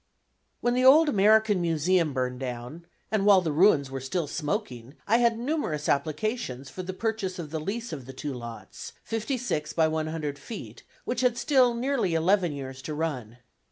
When 0.61 0.73
the 0.73 0.83
old 0.83 1.09
American 1.09 1.61
Museum 1.61 2.11
burned 2.11 2.39
down, 2.39 2.87
and 3.11 3.23
while 3.23 3.41
the 3.41 3.51
ruins 3.51 3.91
were 3.91 3.99
still 3.99 4.25
smoking, 4.25 4.95
I 5.07 5.19
had 5.19 5.37
numerous 5.37 5.87
applications 5.87 6.71
for 6.71 6.81
the 6.81 6.91
purchase 6.91 7.37
of 7.37 7.51
the 7.51 7.59
lease 7.59 7.93
of 7.93 8.07
the 8.07 8.13
two 8.13 8.33
lots, 8.33 8.93
fifty 9.03 9.37
six 9.37 9.73
by 9.73 9.87
one 9.87 10.07
hundred 10.07 10.39
feet, 10.39 10.81
which 11.05 11.21
had 11.21 11.37
still 11.37 11.75
nearly 11.75 12.15
eleven 12.15 12.51
years 12.51 12.81
to 12.81 12.95
run. 12.95 13.37